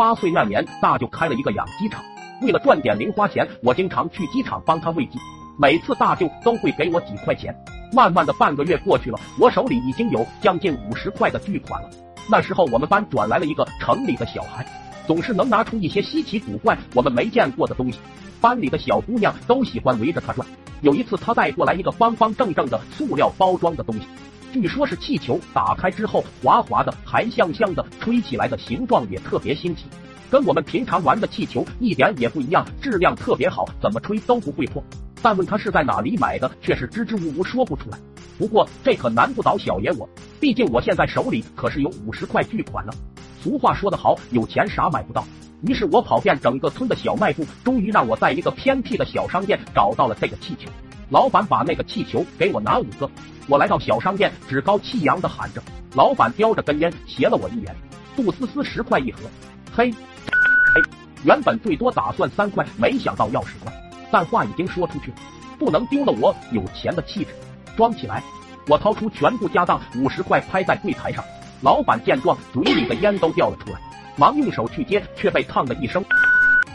[0.00, 2.02] 八岁那年，大舅开了一个养鸡场，
[2.40, 5.18] 为了赚点零花钱，我经常去鸡场帮他喂鸡。
[5.58, 7.54] 每次大舅都会给我几块钱。
[7.92, 11.90] 慢慢的，半个月过去了，我手里已经有将近五十块的巨款了。
[12.30, 14.64] 那时候我们班转来了一个城里的小孩，
[15.06, 17.98] 总是能拿出一些稀奇古怪、我们没见过的东西。
[18.40, 20.48] 班里的小姑娘都喜欢围着他转。
[20.80, 24.00] 有一次，他带过来一个方方正正的塑料包装的东西，
[24.52, 29.84] 据说是气球，打开之后滑滑的，还香香的，吹起来的形状也特别新奇，
[30.28, 34.82] 跟我们平常玩的气球一点也不一样，质量特别好，怎么吹都不会破。
[35.22, 37.98] 但问他是在哪里买的，却是支支吾吾说不出来。
[38.38, 40.08] 不过这可难不倒小爷我，
[40.40, 42.92] 毕竟我现在手里可是有五十块巨款呢。
[43.42, 45.24] 俗话说得好，有钱啥买不到。
[45.62, 50.70] 于是我跑遍整个村的小卖部，终于让我在一个偏僻的小商店找到了这个气球。
[51.10, 53.10] 老板把那个气球给我拿五个。
[53.48, 55.60] 我来到小商店，趾高气扬的喊着。
[55.94, 57.74] 老板叼着根烟，斜了我一眼。
[58.14, 59.22] 杜思思十块一盒。
[59.74, 60.82] 嘿，嘿，
[61.24, 63.72] 原本最多打算三块，没想到要十块。
[64.12, 65.16] 但话已经说出去了，
[65.58, 67.30] 不能丢了我有钱的气质。
[67.76, 68.22] 装起来！
[68.68, 71.24] 我掏出全部家当五十块，拍在柜台上。
[71.60, 73.80] 老板见状，嘴里的烟都掉了出来，
[74.16, 76.04] 忙用手去接，却被烫的一声。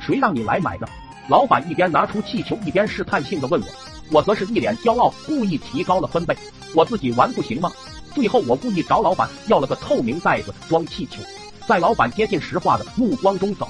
[0.00, 0.88] 谁让你来买的？
[1.28, 3.66] 老板一边拿出气球，一边试探性的问我。
[4.12, 6.36] 我则是一脸骄傲，故意提高了分贝。
[6.74, 7.70] 我自己玩不行吗？
[8.14, 11.20] 最后我故意找老板要了个透明袋子装气球，
[11.68, 13.68] 在老板接近石化的目光中走。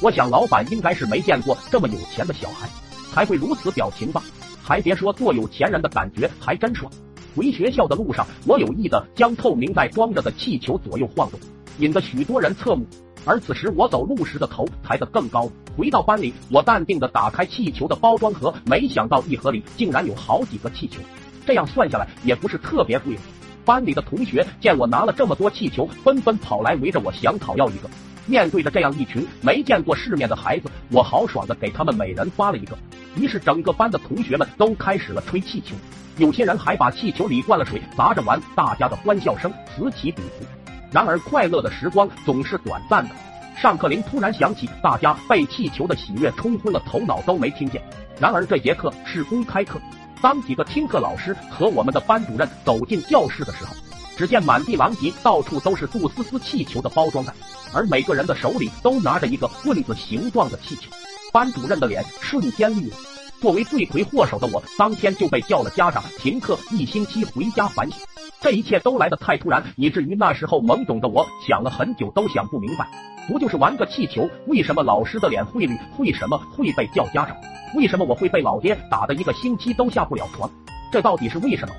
[0.00, 2.68] 我想老板应该是没见过这么有钱的小孩。
[3.12, 4.22] 才会如此表情吧？
[4.62, 6.90] 还别说，做有钱人的感觉还真爽。
[7.34, 11.40] 回学校的路上，我有意的将透明袋装着的气球左右晃动，
[11.80, 12.86] 引得许多人侧目。
[13.24, 15.48] 而此时我走路时的头抬得更高。
[15.76, 21.00] 回到班里，我淡定地打开气球的包装盒，没想到一盒里竟然有好几个气球，
[21.46, 23.16] 这样算下来也不是特别贵。
[23.64, 27.88] 班里的同学见我拿了这么多气球，纷纷跑来围着我，想讨要一个。
[28.26, 32.76] 面对着这样一群没见过世面的孩子，我豪爽的给他们每人发了一个。
[33.16, 35.74] 于是整个班的同学们都开始了吹气球，
[36.16, 40.59] 有些人还把气球里灌了水砸着玩，大家的欢笑声此起彼伏。
[40.90, 43.14] 然而快乐的时光总是短暂的，
[43.60, 47.80] 上课铃突然响起，大家被气球的喜悦冲昏了头脑，都没听见。
[48.18, 49.80] 然而这节课是公开课，
[50.20, 53.74] 当几个听课老师和我们的班主任走进教室的时候。
[54.16, 57.32] 只见满地狼藉，到处都是杜思思气球的包装袋，
[57.72, 60.90] 而每个人的手里都拿着一个棍子形状的气球。
[61.32, 62.96] 班主任的脸瞬间绿了。
[63.40, 67.98] 作为罪魁祸首的我，当天就被叫了家长，停课一星期，回家反省。
[68.42, 72.88] 这一切都来得太突然，以至于那时候懵懂的我想了很久都想不明白，
[73.28, 75.76] 不就是玩个气球，为什么老师的脸会绿？
[75.98, 77.36] 为什么会被叫家长？
[77.76, 80.50] 为什么我会被老爹打的一个星期都下不了床？
[80.90, 81.74] 这到底是为什么？